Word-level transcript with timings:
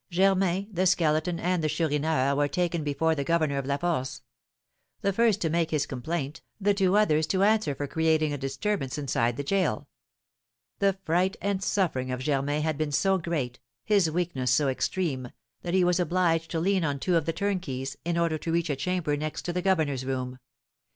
Germain, 0.09 0.67
the 0.73 0.87
Skeleton, 0.87 1.39
and 1.39 1.63
the 1.63 1.69
Chourineur 1.69 2.33
were 2.33 2.47
taken 2.47 2.83
before 2.83 3.13
the 3.13 3.23
governor 3.23 3.59
of 3.59 3.67
La 3.67 3.77
Force; 3.77 4.23
the 5.01 5.13
first 5.13 5.39
to 5.41 5.49
make 5.51 5.69
his 5.69 5.85
complaint, 5.85 6.41
the 6.59 6.73
two 6.73 6.97
others 6.97 7.27
to 7.27 7.43
answer 7.43 7.75
for 7.75 7.85
creating 7.85 8.33
a 8.33 8.37
disturbance 8.39 8.97
inside 8.97 9.37
the 9.37 9.43
gaol. 9.43 9.87
The 10.79 10.97
fright 11.03 11.37
and 11.39 11.61
suffering 11.61 12.09
of 12.11 12.19
Germain 12.21 12.63
had 12.63 12.79
been 12.79 12.91
so 12.91 13.19
great, 13.19 13.59
his 13.85 14.09
weakness 14.09 14.49
so 14.49 14.69
extreme, 14.69 15.29
that 15.61 15.75
he 15.75 15.83
was 15.83 15.99
obliged 15.99 16.49
to 16.49 16.59
lean 16.59 16.83
on 16.83 16.97
two 16.97 17.15
of 17.15 17.25
the 17.27 17.31
turnkeys, 17.31 17.95
in 18.03 18.17
order 18.17 18.39
to 18.39 18.51
reach 18.51 18.71
a 18.71 18.75
chamber 18.75 19.15
next 19.15 19.43
to 19.43 19.53
the 19.53 19.61
governor's 19.61 20.03
room. 20.03 20.39